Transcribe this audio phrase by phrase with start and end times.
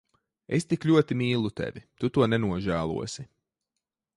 [0.57, 1.83] Es tik ļoti mīlu tevi.
[2.05, 3.29] Tu to nenožēlosi.